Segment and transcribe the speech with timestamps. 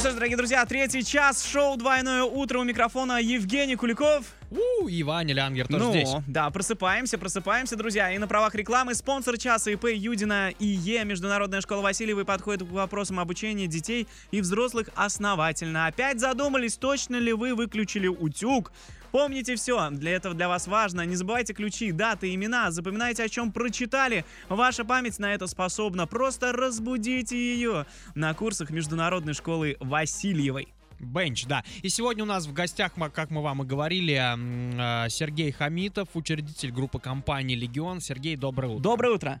[0.00, 4.24] что ж, дорогие друзья, третий час шоу «Двойное утро» у микрофона Евгений Куликов.
[4.50, 6.08] У, и Ваня Лянгер тоже ну, здесь.
[6.26, 8.10] да, просыпаемся, просыпаемся, друзья.
[8.10, 13.20] И на правах рекламы спонсор часа ИП Юдина ИЕ Международная школа Васильевой подходит к вопросам
[13.20, 15.86] обучения детей и взрослых основательно.
[15.86, 18.72] Опять задумались, точно ли вы выключили утюг?
[19.10, 21.02] Помните все, для этого для вас важно.
[21.02, 24.24] Не забывайте ключи, даты, имена, запоминайте, о чем прочитали.
[24.48, 26.06] Ваша память на это способна.
[26.06, 30.68] Просто разбудите ее на курсах Международной школы Васильевой.
[31.00, 31.64] Бенч, да.
[31.82, 36.70] И сегодня у нас в гостях, как мы вам и говорили, э, Сергей Хамитов, учредитель
[36.72, 38.00] группы компании «Легион».
[38.00, 38.82] Сергей, доброе утро.
[38.82, 39.40] Доброе утро.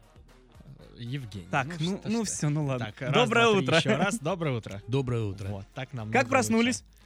[0.96, 1.46] Евгений.
[1.50, 2.30] Так, ну, что ну ты.
[2.30, 2.86] все, ну ладно.
[2.86, 3.76] Так, раз, Доброе два, три, утро.
[3.76, 4.82] Еще раз, доброе утро.
[4.86, 5.48] Доброе утро.
[5.48, 6.82] Вот, так нам Как проснулись?
[6.82, 6.99] В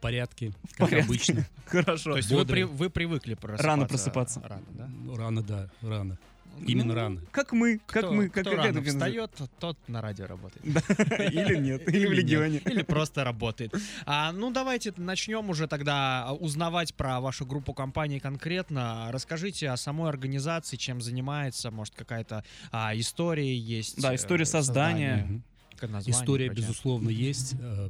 [0.00, 1.04] порядке, В как порядке.
[1.06, 1.46] обычно.
[1.66, 2.12] Хорошо.
[2.12, 3.66] То есть вы, при- вы привыкли просыпаться?
[3.66, 4.40] Рано просыпаться.
[4.44, 4.86] Рано, да?
[4.88, 6.18] Ну, Рано, да, рано.
[6.66, 7.20] Именно Ну, рано.
[7.30, 10.62] Как мы, как Кто- мы, как кто рано встает, тот на радио работает.
[11.32, 12.58] Или нет, или в нет, Легионе.
[12.66, 13.72] Или просто работает.
[14.04, 19.08] А, ну, давайте начнем уже тогда узнавать про вашу группу компаний конкретно.
[19.10, 23.98] Расскажите о самой организации, чем занимается, может, какая-то а, история есть.
[24.02, 25.40] Да, э, история создания.
[25.78, 27.54] Как название, История, безусловно, есть.
[27.58, 27.88] Э,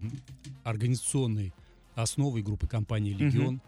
[0.62, 1.52] Организационной
[2.02, 3.60] основой группы компании «Легион»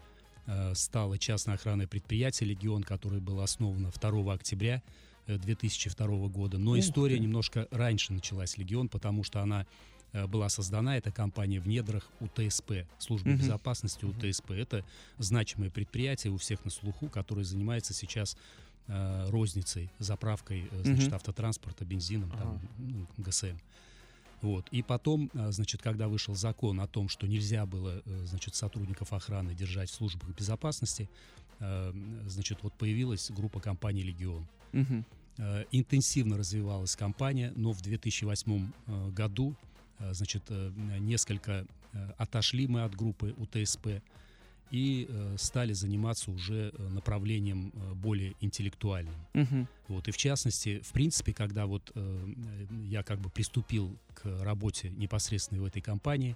[0.45, 4.81] э, стало частное охранное предприятие «Легион», которое было основано 2 октября
[5.27, 6.57] э, 2002 года.
[6.57, 7.21] Но Ух история ты.
[7.21, 9.65] немножко раньше началась «Легион», потому что она
[10.11, 13.39] э, была создана, эта компания в недрах УТСП, службы Мгм.
[13.39, 14.51] безопасности УТСП.
[14.51, 14.83] Это
[15.17, 18.37] значимое предприятие у всех на слуху, которое занимается сейчас
[18.87, 21.15] э, розницей, заправкой э, значит, Мгм.
[21.15, 23.57] автотранспорта, бензином, там, ну, ГСМ.
[24.43, 24.67] Вот.
[24.71, 29.13] И потом, а, значит, когда вышел закон о том, что нельзя было, э, значит, сотрудников
[29.13, 31.09] охраны держать в службах безопасности,
[31.59, 31.93] э,
[32.27, 34.45] значит, вот появилась группа компаний «Легион».
[35.37, 39.55] Э, Интенсивно развивалась компания, но в 2008 э, году,
[40.11, 40.43] значит,
[40.99, 41.65] несколько
[42.17, 44.01] отошли мы от группы УТСП
[44.73, 49.13] и э, стали заниматься уже э, направлением э, более интеллектуальным.
[49.35, 49.67] Мгм.
[49.87, 52.27] Вот, и в частности, в принципе, когда вот э,
[52.89, 56.35] я как бы приступил к работе непосредственно в этой компании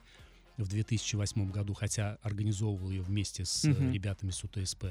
[0.58, 3.92] в 2008 году, хотя организовывал ее вместе с Мгм.
[3.92, 4.86] ребятами с УТСП,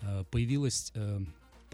[0.00, 1.20] э, появилась э,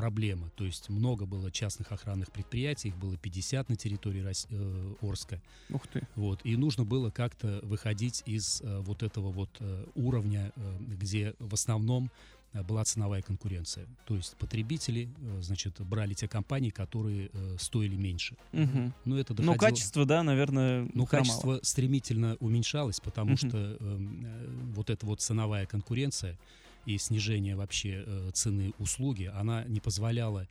[0.03, 0.49] проблема.
[0.57, 5.41] То есть много было частных охранных предприятий, их было 50 на территории Рос- э, Орска.
[5.71, 6.03] Ух ты.
[6.15, 11.35] Вот, и нужно было как-то выходить из э, вот этого вот э, уровня, э, где
[11.41, 12.11] в основном
[12.53, 13.87] э, была ценовая конкуренция.
[14.07, 18.37] То есть потребители, э, значит, брали те компании, которые э, стоили меньше.
[18.53, 18.95] Мгм.
[19.05, 19.59] Но это Ну, доходило...
[19.59, 23.37] качество, да, наверное, Ну, качество стремительно уменьшалось, потому Мгм.
[23.37, 26.39] что эм, э, вот эта вот ценовая конкуренция
[26.87, 30.49] и снижение вообще э, цены услуги, она не позволяла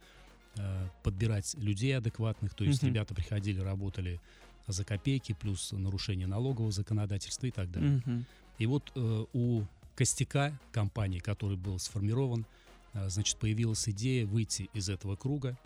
[0.56, 2.54] э, подбирать людей адекватных.
[2.54, 2.92] То есть Мгм.
[2.92, 4.20] ребята приходили, работали
[4.68, 8.02] за копейки, плюс нарушение налогового законодательства и так далее.
[8.06, 8.26] Мгм.
[8.60, 9.64] И вот э, у
[9.96, 12.46] костяка компании, который был сформирован,
[12.94, 15.58] э, значит, появилась идея выйти из этого круга,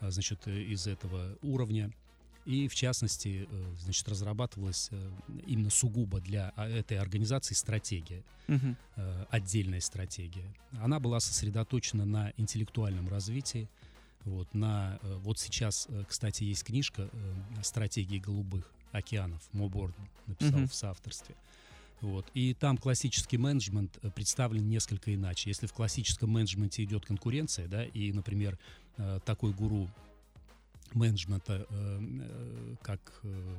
[0.00, 1.90] э, значит, из этого уровня.
[2.48, 5.10] И, в частности, э, значит, разрабатывалась э,
[5.46, 10.50] именно сугубо для а, этой организации стратегия, э, отдельная стратегия.
[10.80, 13.68] Она была сосредоточена на интеллектуальном развитии.
[14.24, 17.08] Вот, на, вот сейчас, кстати, есть книжка
[17.62, 19.42] «Стратегии голубых океанов».
[19.52, 19.94] Моборд
[20.26, 20.68] написал Мгм.
[20.68, 21.34] в соавторстве.
[22.00, 22.26] Вот.
[22.34, 25.50] И там классический менеджмент представлен несколько иначе.
[25.50, 28.58] Если в классическом менеджменте идет конкуренция, да, и, например,
[29.24, 29.88] такой гуру
[30.94, 33.56] менеджмента, э, э, как э,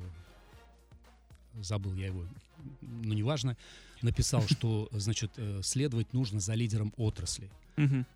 [1.60, 2.24] забыл я его,
[2.80, 3.56] но неважно,
[4.02, 5.32] написал, что, значит,
[5.62, 7.50] следовать нужно за лидером отрасли.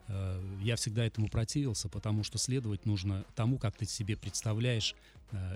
[0.08, 4.94] Э, Я всегда этому противился, потому что следовать нужно тому, как ты себе представляешь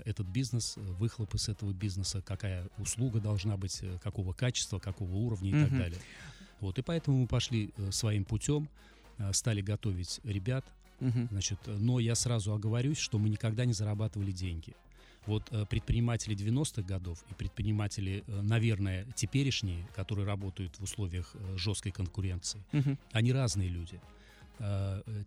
[0.05, 5.53] этот бизнес, выхлоп из этого бизнеса, какая услуга должна быть, какого качества, какого уровня и
[5.53, 5.77] так Мгм.
[5.77, 5.99] далее.
[6.59, 8.67] Вот, и поэтому мы пошли своим путем,
[9.31, 10.65] стали готовить ребят,
[10.99, 11.27] Мгм.
[11.31, 14.75] Значит, но я сразу оговорюсь, что мы никогда не зарабатывали деньги.
[15.25, 21.57] Вот э, предприниматели 90-х годов и предприниматели, э, наверное, теперешние, которые работают в условиях э,
[21.57, 22.97] жесткой конкуренции, Мгм.
[23.11, 23.99] они разные люди.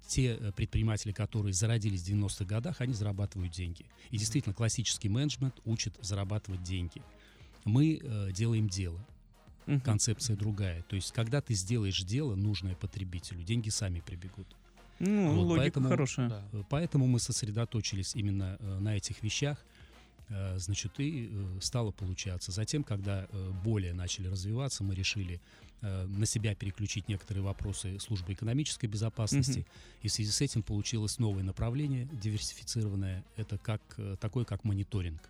[0.06, 3.86] Те предприниматели, которые зародились в 90-х годах, они зарабатывают деньги.
[4.10, 7.00] И действительно, классический менеджмент учит зарабатывать деньги.
[7.64, 9.00] Мы э, делаем дело.
[9.84, 10.82] Концепция другая.
[10.82, 14.48] То есть, когда ты сделаешь дело, нужное потребителю, деньги сами прибегут.
[15.02, 16.28] Ну, Вот, логика поэтому- хорошая.
[16.28, 16.42] Да.
[16.70, 19.58] Поэтому мы сосредоточились именно э, на этих вещах.
[20.28, 22.52] Э, Значит, и э, стало получаться.
[22.52, 23.26] Затем, когда
[23.64, 25.40] более начали развиваться, мы решили
[25.82, 29.58] на себя переключить некоторые вопросы службы экономической безопасности.
[29.58, 29.66] Мгм.
[30.02, 33.24] И в связи с этим получилось новое направление, диверсифицированное.
[33.36, 33.80] Это как,
[34.20, 35.20] такое, как мониторинг.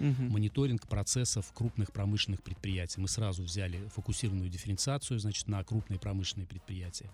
[0.00, 0.30] Мгм.
[0.30, 3.00] мониторинг процессов крупных промышленных предприятий.
[3.00, 7.10] Мы сразу взяли фокусированную дифференциацию, значит, на крупные промышленные предприятия.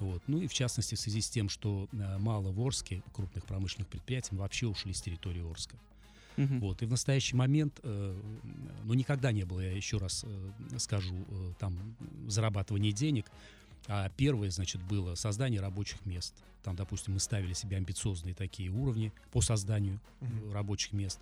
[0.00, 0.22] Вот.
[0.26, 3.88] Ну и в частности в связи с тем, что э, мало в Орске крупных промышленных
[3.88, 5.76] предприятий, мы вообще ушли с территории Орска.
[6.36, 6.60] Мгм.
[6.60, 6.82] Вот.
[6.82, 8.20] И в настоящий момент, э,
[8.84, 11.96] ну никогда не было, я еще раз э, скажу, э, там
[12.28, 13.26] зарабатывание денег,
[13.86, 16.34] а первое, значит, было создание рабочих мест.
[16.62, 20.52] Там, допустим, мы ставили себе амбициозные такие уровни по созданию Мгм.
[20.52, 21.20] рабочих мест.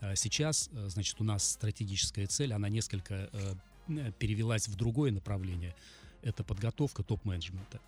[0.00, 5.74] А Сейчас, э, значит, у нас стратегическая цель, она несколько э, перевелась в другое направление.
[6.22, 7.80] Это подготовка топ-менеджмента.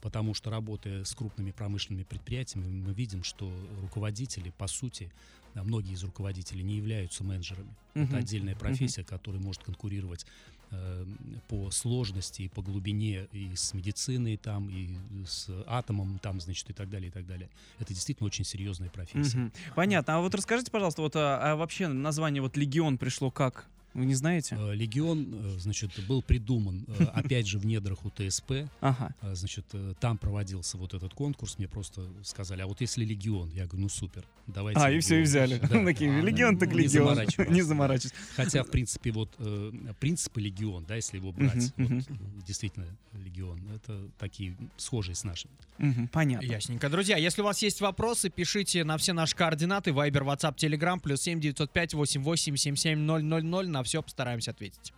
[0.00, 5.10] Потому что, работая с крупными промышленными предприятиями, мы видим, что руководители, по сути,
[5.54, 7.74] а многие из руководителей не являются менеджерами.
[7.94, 8.04] Мгм.
[8.04, 10.24] Это отдельная профессия, которая может конкурировать
[10.70, 11.06] э,
[11.48, 14.88] по сложности и по глубине и с медициной там, и
[15.26, 17.48] с атомом там, значит, и так далее, и так далее.
[17.78, 19.38] Это действительно очень серьезная профессия.
[19.38, 19.52] Мгм.
[19.74, 20.16] Понятно.
[20.16, 23.68] А вот расскажите, пожалуйста, вот а, а вообще название вот Легион пришло как?
[23.98, 24.56] Вы не знаете?
[24.58, 28.52] Э, Легион, э, значит, был придуман, э, опять же, в недрах УТСП.
[28.80, 29.14] Ага.
[29.20, 29.64] А, Значит,
[30.00, 31.58] там проводился вот этот конкурс.
[31.58, 33.50] Мне просто сказали, а вот если Легион?
[33.50, 34.80] Я говорю, ну супер, давайте.
[34.80, 35.24] А, и все, и Легион».
[35.24, 35.58] взяли.
[35.68, 35.84] Да.
[35.84, 37.18] Такие, А, легион так не легион.
[37.48, 38.14] Не заморачивайся.
[38.36, 39.36] Хотя, в принципе, вот
[40.00, 42.00] принципы Легион, да, если его брать, э,
[42.46, 45.52] действительно Легион, это такие схожие с нашими.
[46.12, 46.46] Понятно.
[46.46, 46.88] Ясненько.
[46.88, 49.92] Друзья, если у вас есть вопросы, пишите на все наши координаты.
[49.92, 53.66] Вайбер, WhatsApp, Telegram, плюс 7 905 88 77 000.
[53.68, 54.92] На все постараемся ответить.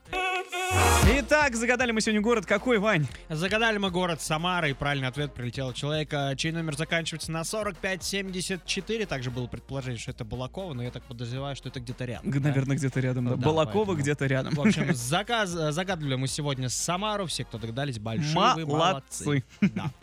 [1.18, 3.06] Итак, загадали мы сегодня город какой, Вань?
[3.28, 9.06] Загадали мы город Самара, и правильный ответ прилетел от человека, чей номер заканчивается на 4574.
[9.06, 12.30] Также было предположение, что это Балакова, но я так подозреваю, что это где-то рядом.
[12.30, 12.48] Г- да?
[12.48, 13.24] Наверное, где-то рядом.
[13.26, 13.30] да.
[13.36, 14.54] Да, Балакова поэтому- где-то рядом.
[14.56, 17.26] В общем, заказ, загадывали мы сегодня Самару.
[17.26, 19.24] Все, кто догадались, большие вы молодцы.
[19.24, 19.44] Молодцы.
[19.60, 19.90] Да.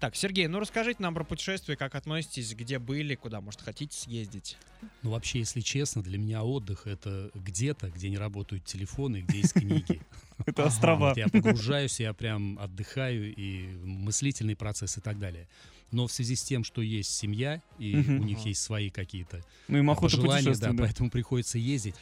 [0.00, 4.56] Так, Сергей, ну расскажите нам про путешествие, как относитесь, где были, куда, может, хотите съездить?
[5.02, 9.54] Ну, вообще, если честно, для меня отдых— это где-то, где не работают телефоны, где есть
[9.54, 10.00] книги.
[10.46, 11.14] Это острова.
[11.16, 15.48] Я погружаюсь, я прям отдыхаю, и мыслительный процесс и так далее.
[15.90, 19.96] Но в связи с тем, что есть семья, и у них есть свои какие-то Ну
[19.96, 21.96] пожелания, да, поэтому приходится ездить.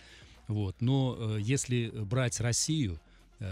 [0.48, 0.76] Вот.
[0.81, 3.00] Но э, если брать Россию,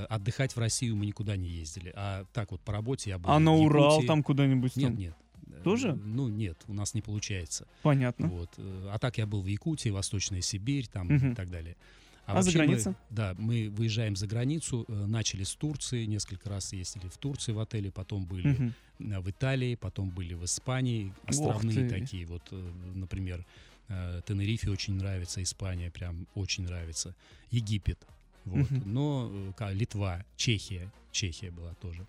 [0.08, 1.92] отдыхать в Россию мы никуда не ездили.
[1.94, 4.06] А так вот по работе я был А на Урал Якутии.
[4.06, 4.76] там куда-нибудь?
[4.76, 4.96] Нет, там?
[4.98, 5.14] нет.
[5.48, 5.94] Э, Тоже?
[5.94, 7.66] Ну, нет, у нас не получается.
[7.82, 8.28] Понятно.
[8.28, 8.50] Вот.
[8.56, 11.32] э, А так я был в Якутии, Восточная Сибирь там Мгм.
[11.32, 11.76] и так далее.
[12.26, 12.94] А за вообще мы- границей?
[13.10, 17.58] да, мы выезжаем за границу, э, начали с Турции, несколько раз ездили в Турции в
[17.58, 23.44] отеле, потом были э, в Италии, потом были в Испании, островные такие вот, э, например,
[23.88, 27.14] э, Тенерифе очень нравится, Испания прям очень нравится,
[27.50, 27.98] Египет,
[28.44, 28.82] вот, Мгм.
[28.92, 32.06] но э, ка- Литва, Чехия, Чехия была тоже.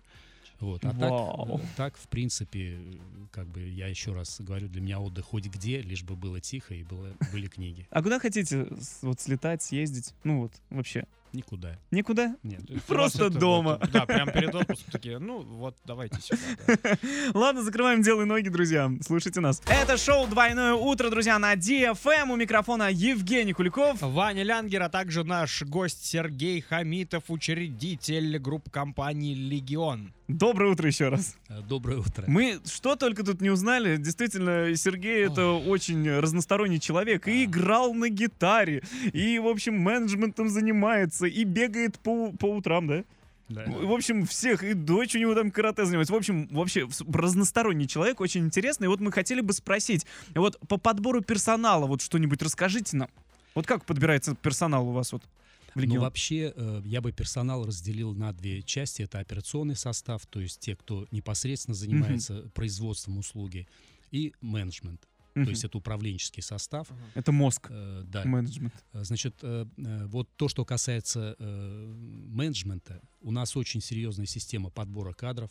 [0.60, 0.84] Вот.
[0.86, 1.60] А так, Вау.
[1.60, 2.98] э, так, в принципе, э,
[3.30, 6.74] как бы я еще раз говорю, для меня отдых хоть где, лишь бы было тихо
[6.74, 7.86] и было, были книги.
[7.90, 8.66] А куда хотите
[9.02, 10.14] вот слетать, съездить?
[10.24, 11.04] Ну вот, вообще.
[11.32, 11.78] Никуда.
[11.90, 12.36] Никуда?
[12.42, 12.60] Нет.
[12.86, 13.78] Просто дома.
[13.80, 16.38] вот, да, прям перед отпуском такие, ну вот, давайте сюда.
[16.66, 16.98] да.
[17.34, 18.90] Ладно, закрываем дело и ноги, друзья.
[19.02, 19.62] Слушайте нас.
[19.66, 22.30] Это шоу «Двойное утро», друзья, на DFM.
[22.30, 24.00] У микрофона Евгений Куликов.
[24.00, 30.12] Ваня Лянгер, а также наш гость Сергей Хамитов, учредитель группы компании «Легион».
[30.28, 31.36] Доброе утро еще раз.
[31.48, 32.24] Э, Доброе утро.
[32.26, 33.96] Мы что только тут не узнали.
[33.96, 37.28] Действительно, Сергей это очень разносторонний человек.
[37.28, 38.82] И играл на гитаре,
[39.12, 43.04] и, в общем, менеджментом занимается, и бегает по, по утрам, да?
[43.48, 43.64] Да.
[43.64, 46.12] В общем, всех, и дочь у него там карате занимается.
[46.12, 48.86] В общем, вообще разносторонний человек, очень интересный.
[48.86, 53.08] И вот мы хотели бы спросить, вот по подбору персонала, вот что-нибудь расскажите нам.
[53.54, 56.00] Вот как подбирается персонал у вас вот в Ну, Легион?
[56.00, 59.02] вообще, э, я бы персонал разделил на две части.
[59.02, 63.68] Это операционный состав, то есть те, кто непосредственно занимается производством услуги,
[64.10, 65.44] и менеджмент, Мгм.
[65.44, 66.88] то есть это управленческий состав.
[67.14, 68.24] Это мозг, Э, Да.
[68.24, 68.74] менеджмент.
[68.92, 71.94] Э, Значит, э, э, вот то, что касается э,
[72.28, 75.50] менеджмента, у нас очень серьезная система подбора кадров,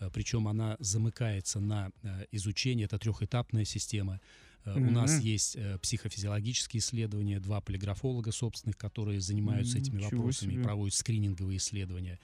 [0.00, 4.20] э, причем она замыкается на э, изучение, это трехэтапная система.
[4.64, 10.52] Э, У нас есть э, психофизиологические исследования, два полиграфолога собственных, которые занимаются этими Ничего вопросами
[10.52, 10.64] и себе.
[10.64, 12.18] проводят скрининговые исследования.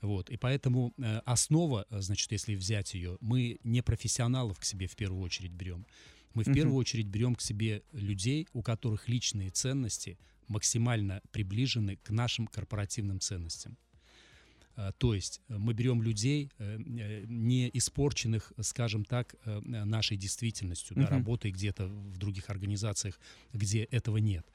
[0.00, 0.30] Вот.
[0.30, 5.22] И поэтому э, основа, значит, если взять ее, мы не профессионалов к себе в первую
[5.22, 5.86] очередь берем.
[6.34, 12.10] Мы в первую очередь берем к себе людей, у которых личные ценности максимально приближены к
[12.10, 13.76] нашим корпоративным ценностям.
[14.74, 20.16] А, То есть э, мы берем людей, э, э, не испорченных, скажем так, э, нашей
[20.16, 21.10] действительностью, да, Мгм.
[21.10, 23.20] работой где-то в других организациях,
[23.52, 24.46] где этого нет.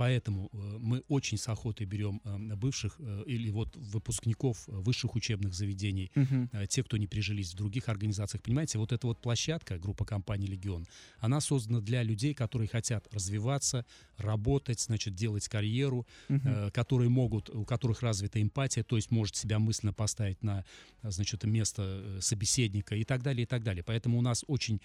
[0.00, 5.52] Поэтому э, мы очень с охотой берем э, бывших э, или вот выпускников высших учебных
[5.52, 8.42] заведений, э, те, кто не прижились в других организациях.
[8.42, 10.86] Понимаете, вот эта вот площадка, группа компаний «Легион»,
[11.18, 13.84] она создана для людей, которые хотят развиваться,
[14.16, 19.58] работать, значит, делать карьеру, э, которые могут, у которых развита эмпатия, то есть может себя
[19.58, 20.64] мысленно поставить на,
[21.02, 23.84] значит, место собеседника и так далее, и так далее.
[23.84, 24.80] Поэтому у нас очень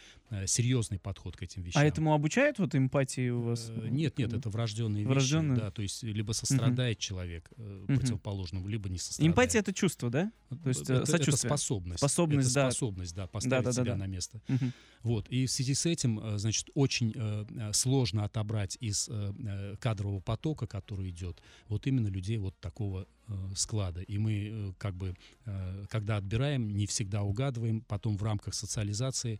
[0.45, 1.81] серьезный подход к этим вещам.
[1.81, 3.71] А этому обучают вот эмпатии у вас?
[3.89, 5.59] Нет, нет, это врожденные Вещи.
[5.59, 7.97] Да, то есть либо сострадает человек э, Мгм.
[7.97, 9.31] противоположному, либо не сострадает.
[9.31, 10.31] Эмпатия— это чувство, да?
[10.63, 11.49] то есть, э, это, это сочувствие.
[11.49, 11.99] способность.
[11.99, 12.71] Способность, это да.
[12.71, 13.83] способность, да, поставить Да-да-да-да.
[13.83, 14.41] себя на место.
[14.47, 14.73] Мгм.
[15.03, 15.27] Вот.
[15.29, 19.75] И в связи с этим, э, значит, очень э, э, сложно отобрать из э, э,
[19.79, 24.01] кадрового потока, который идет, вот именно людей вот такого э, склада.
[24.01, 29.39] И мы э, как бы, э, когда отбираем, не всегда угадываем, потом в рамках социализации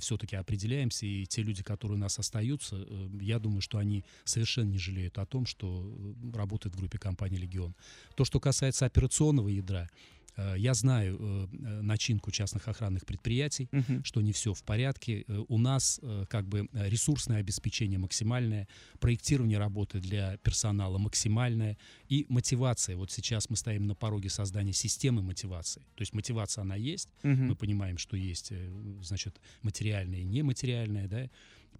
[0.00, 4.70] все-таки определяемся, и те люди, которые у нас остаются, э, я думаю, что они совершенно
[4.70, 7.74] не жалеют о том, что э, работают в группе компании «Легион».
[8.14, 10.19] То, что касается операционного ядра, э,
[10.56, 14.04] я знаю э, э, начинку частных охранных предприятий, Мгм.
[14.04, 15.24] что не все в порядке.
[15.28, 18.66] Э, У нас э, как бы э, ресурсное обеспечение максимальное,
[19.00, 21.76] проектирование работы для персонала максимальное
[22.08, 22.96] и мотивация.
[22.96, 25.80] Вот сейчас мы стоим на пороге создания системы мотивации.
[25.94, 27.48] То есть мотивация она есть, Мгм.
[27.48, 28.70] мы понимаем, что есть, э,
[29.02, 31.28] значит, материальная и нематериальная, да,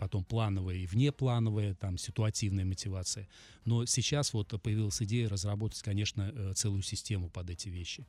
[0.01, 3.29] потом плановая и внеплановая, там, ситуативная мотивация.
[3.67, 8.07] Но сейчас вот появилась идея разработать, конечно, э, целую систему под эти вещи.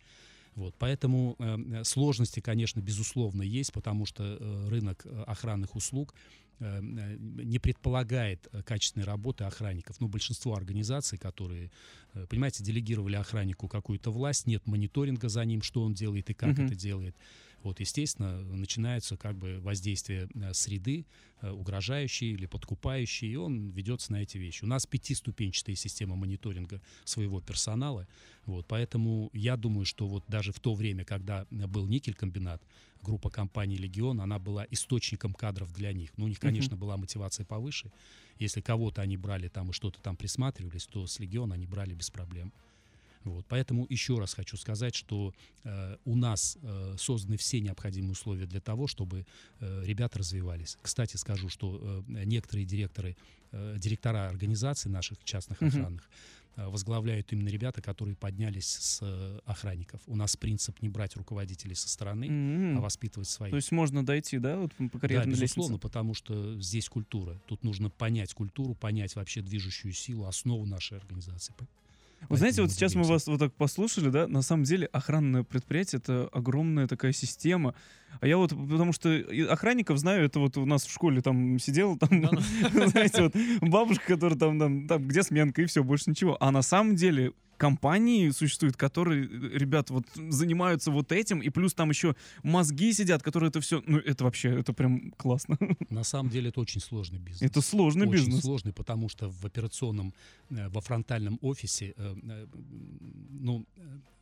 [0.55, 6.13] Вот, поэтому э, сложности, конечно, безусловно есть, потому что э, рынок э, охранных услуг
[6.59, 9.99] э, не предполагает качественной работы охранников.
[9.99, 11.71] Ну, большинство организаций, которые,
[12.13, 16.49] э, понимаете, делегировали охраннику какую-то власть, нет мониторинга за ним, что он делает и как
[16.57, 16.65] Мгм.
[16.65, 17.15] это делает.
[17.63, 21.05] Вот, естественно, начинается как бы воздействие э, среды,
[21.41, 24.63] э, угрожающей или подкупающей, и он ведется на эти вещи.
[24.63, 28.07] У нас пятиступенчатая система мониторинга своего персонала,
[28.45, 32.61] вот, поэтому я думаю, что вот даже в то время, когда был никель-комбинат,
[33.01, 36.11] группа компаний «Легион», она была источником кадров для них.
[36.17, 37.91] Ну, у них, конечно, была мотивация повыше.
[38.39, 42.09] Если кого-то они брали там и что-то там присматривались, то с «Легион» они брали без
[42.09, 42.51] проблем.
[43.23, 48.45] Вот, поэтому еще раз хочу сказать, что э, у нас э, созданы все необходимые условия
[48.47, 49.25] для того, чтобы
[49.59, 50.77] э, ребята развивались.
[50.81, 53.15] Кстати, скажу, что э, некоторые директоры,
[53.51, 56.09] э, директора организаций наших частных охранных
[56.55, 60.01] э, возглавляют именно ребята, которые поднялись с э, охранников.
[60.07, 62.77] У нас принцип не брать руководителей со стороны, М.
[62.79, 63.51] а воспитывать своих.
[63.51, 65.81] То есть можно дойти, да, вот по Да, карьерной безусловно, лестнице?
[65.81, 67.39] потому что здесь культура.
[67.47, 71.53] Тут нужно понять культуру, понять вообще движущую силу, основу нашей организации.
[72.29, 75.99] Вы знаете, вот сейчас мы вас вот так послушали, да, на самом деле охранное предприятие—
[76.03, 77.73] это огромная такая система.
[78.19, 79.09] А я вот, потому что
[79.49, 82.09] охранников знаю, это вот у нас в школе там сидел, там,
[82.87, 86.37] знаете, вот бабушка, которая там, там, там, где сменка, и все, больше ничего.
[86.39, 91.75] А на самом деле компании существуют, которые, э, ребят, вот занимаются вот этим, и плюс
[91.75, 95.57] там еще мозги сидят, которые это все, ну, это вообще, это прям классно.
[95.89, 97.43] На самом деле это очень сложный бизнес.
[97.43, 98.41] Это сложный очень бизнес.
[98.41, 100.13] сложный, потому что в операционном,
[100.49, 102.47] э, во фронтальном офисе, э,
[103.29, 103.65] ну,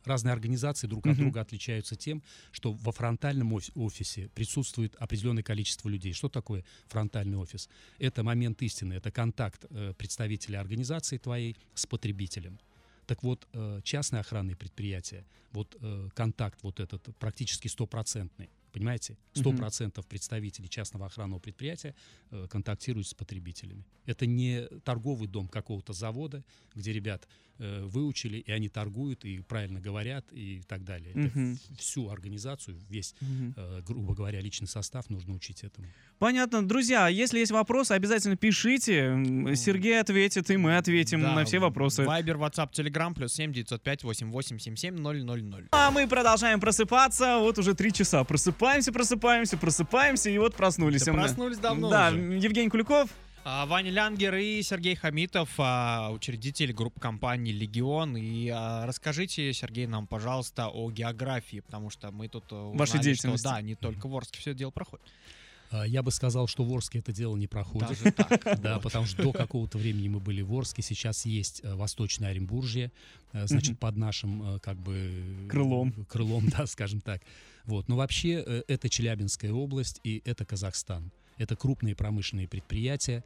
[0.04, 5.88] разные организации друг от друга отличаются тем, что во фронтальном оф- офисе присутствует определенное количество
[5.88, 6.12] людей.
[6.12, 7.68] Что такое фронтальный офис?
[7.98, 12.58] Это момент истины, это контакт э, представителя организации твоей с потребителем.
[13.06, 18.48] Так вот, э, частные охранные предприятия, вот э, контакт вот этот практически стопроцентный.
[18.72, 19.16] Понимаете?
[19.32, 21.94] Сто процентов представителей частного охранного предприятия
[22.30, 23.84] э, контактируют с потребителями.
[24.06, 26.42] Это не торговый дом какого-то завода,
[26.74, 27.26] где ребят
[27.62, 31.10] э, выучили, и они торгуют, и правильно говорят, и так далее.
[31.10, 31.56] Это Мгм.
[31.56, 33.14] в- всю организацию, весь,
[33.56, 35.86] э, грубо говоря, личный состав нужно учить этому.
[36.18, 36.66] Понятно.
[36.66, 39.14] Друзья, если есть вопросы, обязательно пишите.
[39.56, 42.04] Сергей ответит, и мы ответим Да, на все вопросы.
[42.04, 45.68] Вайбер, WhatsApp, Telegram, плюс 7 905 88 77 000.
[45.72, 47.38] А мы продолжаем просыпаться.
[47.40, 48.24] Вот уже три часа.
[48.24, 51.02] Просыпаемся, просыпаемся, просыпаемся, и вот проснулись.
[51.04, 52.18] Да проснулись давно Да, уже.
[52.18, 53.10] Евгений Куликов.
[53.42, 58.16] А, Ваня Лянгер и Сергей Хамитов, а, учредитель группы компании «Легион».
[58.18, 63.02] И а, расскажите, Сергей, нам, пожалуйста, о географии, потому что мы тут э, Вашей узнали,
[63.04, 63.46] деятельности.
[63.46, 65.06] что, да, не только в Орске все дело проходит.
[65.70, 67.88] А, Я бы сказал, что в Орске это дело не проходит.
[67.88, 68.60] Даже так.
[68.60, 68.82] Да, Вот.
[68.82, 72.90] потому что до какого-то времени мы были в Орске, сейчас есть э, Восточное Оренбуржье,
[73.32, 75.46] э, значит, под нашим э, как бы...
[75.48, 75.92] Крылом.
[76.08, 77.22] Крылом, да, скажем так.
[77.64, 77.88] Вот.
[77.88, 78.32] Но вообще
[78.66, 81.10] это Челябинская область и это Казахстан.
[81.36, 83.24] Это крупные промышленные предприятия.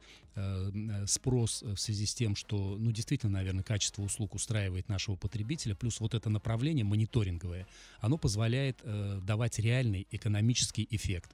[1.05, 5.99] Спрос в связи с тем, что, ну, действительно, наверное, качество услуг устраивает нашего потребителя, плюс
[5.99, 7.67] вот это направление мониторинговое,
[7.99, 8.81] оно позволяет
[9.25, 11.29] давать реальный экономический эффект.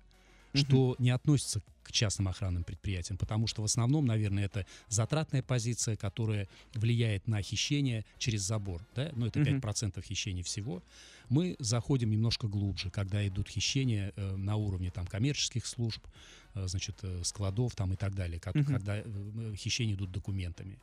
[0.53, 5.95] Что не относится к частным охранным предприятиям, потому что в основном, наверное, это затратная позиция,
[5.95, 9.59] которая влияет на хищение через забор, да, ну это Мгм.
[9.59, 10.83] 5% хищений всего.
[11.29, 16.05] Мы заходим немножко глубже, когда идут хищения э, на уровне там коммерческих служб,
[16.53, 18.65] э, значит, э, складов там и так далее, Мгм.
[18.65, 20.77] когда э, э, хищения идут документами.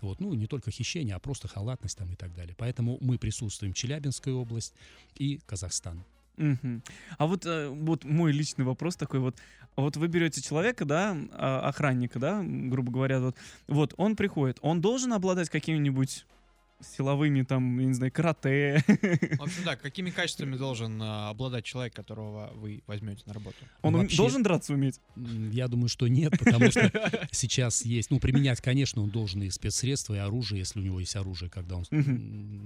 [0.00, 2.54] Вот, ну, не только хищение, а просто халатность там и так далее.
[2.58, 4.74] Поэтому мы присутствуем Челябинская область
[5.14, 6.04] и Казахстан.
[6.36, 6.82] Мгм.
[7.18, 9.36] А вот, э, вот мой личный вопрос такой вот.
[9.76, 13.36] Вот вы берете человека, да, а, охранника, да, грубо говоря, вот,
[13.68, 16.26] вот он приходит, он должен обладать какими-нибудь
[16.82, 18.84] силовыми, там, я не знаю, карате.
[18.86, 23.56] В общем, да, какими качествами должен а, обладать человек, которого вы возьмете на работу?
[23.82, 25.00] Он ум- Вообще- должен драться уметь?
[25.16, 26.90] Я думаю, что нет, потому что
[27.30, 31.16] сейчас есть, ну, применять, конечно, он должен и спецсредства, и оружие, если у него есть
[31.16, 31.84] оружие, когда он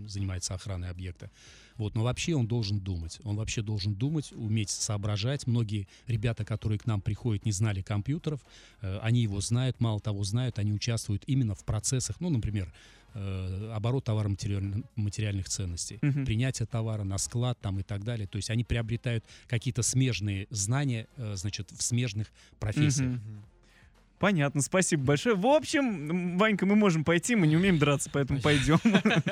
[0.08, 1.30] занимается охраной объекта.
[1.76, 3.20] Вот, но вообще он должен думать.
[3.24, 5.46] Он вообще должен думать, уметь соображать.
[5.46, 8.40] Многие ребята, которые к нам приходят, не знали компьютеров,
[8.80, 12.72] э, они его знают, мало того знают, они участвуют именно в процессах, ну, например,
[13.18, 16.24] э, оборот товаро-материальных материальных ценностей, Мгм.
[16.26, 18.26] принятие товара на склад там и так далее.
[18.26, 23.12] То есть они приобретают какие-то смежные знания, э, значит, в смежных профессиях.
[23.12, 23.42] Мгм.
[24.18, 25.34] Понятно, спасибо большое.
[25.36, 28.78] В общем, Ванька, мы можем пойти, мы не умеем драться, поэтому пойдем.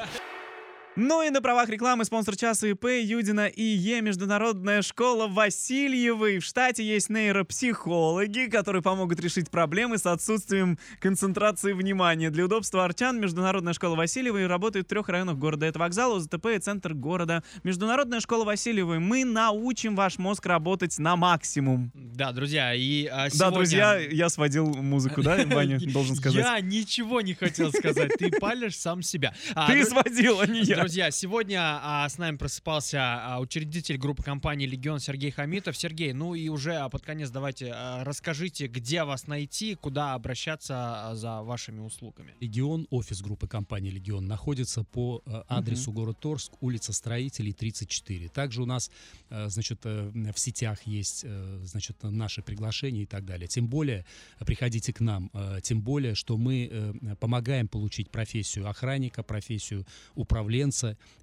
[0.96, 6.38] Ну и на правах рекламы спонсор часа ИП Юдина и Е Международная школа Васильевой.
[6.38, 12.30] В штате есть нейропсихологи, которые помогут решить проблемы с отсутствием концентрации внимания.
[12.30, 15.66] Для удобства арчан Международная школа Васильевой работает в трех районах города.
[15.66, 17.42] Это вокзал, ОЗТП и центр города.
[17.64, 19.00] Международная школа Васильевой.
[19.00, 21.90] Мы научим ваш мозг работать на максимум.
[21.92, 26.44] Да, друзья, и а, Да, сегодня- друзья, я сводил музыку, да, Ваня, должен сказать.
[26.44, 29.34] Я ничего не хотел сказать, ты палишь сам себя.
[29.56, 30.83] А, Ты сводил, а не я.
[30.84, 35.78] Друзья, сегодня а, с нами просыпался а, учредитель группы компании «Легион» Сергей Хамитов.
[35.78, 40.74] Сергей, ну и уже а, под конец давайте а, расскажите, где вас найти, куда обращаться
[40.76, 42.34] а, за вашими услугами.
[42.38, 48.28] Легион, офис группы компании Легион, находится по э, адресу город Торск, улица Строителей, 34.
[48.28, 48.90] Также у нас,
[49.30, 51.24] э, значит, э, в сетях есть,
[51.62, 53.48] значит, наши приглашения и так далее.
[53.48, 54.04] Тем более,
[54.40, 55.30] приходите к нам,
[55.62, 60.73] тем более, что мы помогаем получить профессию охранника, профессию управленца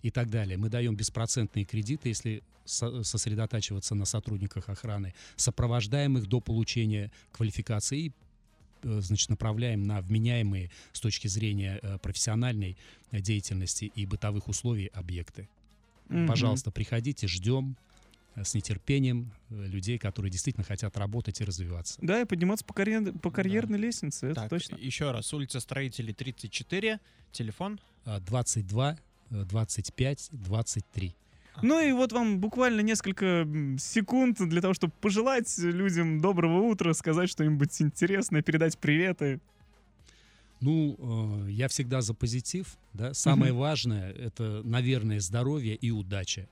[0.01, 0.57] и так далее.
[0.57, 7.99] Мы даем беспроцентные кредиты, если со- сосредотачиваться на сотрудниках охраны, сопровождаем их до получения квалификации
[8.05, 8.11] и
[8.83, 12.77] э, значит, направляем на вменяемые с точки зрения э, профессиональной
[13.11, 15.47] э, деятельности и бытовых условий объекты.
[16.09, 16.27] Мгм.
[16.27, 17.75] Пожалуйста, приходите, ждем
[18.35, 21.99] с нетерпением людей, которые действительно хотят работать и развиваться.
[22.01, 24.75] Да, и подниматься по, карьер- по карьерной лестнице, это Так, точно.
[24.77, 26.99] еще раз, улица Строителей, 34,
[27.33, 27.79] телефон.
[28.05, 28.97] А, 22,
[29.31, 31.15] э, 25, 23.
[31.61, 33.45] Ну и вот вам буквально несколько
[33.77, 39.39] секунд для того, чтобы пожелать людям доброго утра, сказать что-нибудь интересное, передать приветы.
[40.61, 40.95] Ну,
[41.47, 43.13] э, я всегда за позитив, да.
[43.13, 46.47] Самое важное это, наверное, здоровье и удача.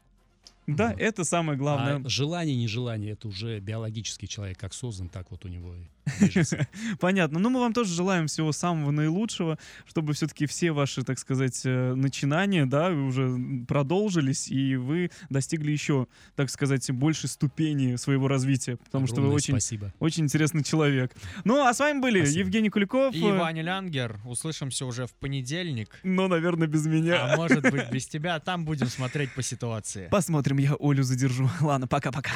[0.68, 1.00] Да, Мгм.
[1.00, 2.02] это самое главное.
[2.06, 5.80] А желание, нежелание это уже биологический человек как создан, так вот у него и.
[7.00, 7.40] Понятно.
[7.40, 11.94] Ну, мы вам тоже желаем всего самого наилучшего, чтобы все-таки все ваши, так сказать, э,
[11.94, 19.08] начинания, да, уже продолжились, и вы достигли еще, так сказать, большей ступени своего развития, потому
[19.08, 19.94] что вы Огромное очень, спасибо.
[20.00, 21.12] очень интересный человек.
[21.44, 22.40] Ну, а с вами были Спасибо.
[22.40, 23.14] Евгений Куликов.
[23.16, 24.20] И э, Ваня Лянгер.
[24.26, 26.00] Услышимся уже в понедельник.
[26.04, 27.34] Но, наверное, без меня.
[27.34, 28.40] А может быть без тебя.
[28.40, 30.08] Там будем смотреть по ситуации.
[30.10, 31.50] Посмотрим, я Олю задержу.
[31.62, 32.32] Ладно, пока-пока.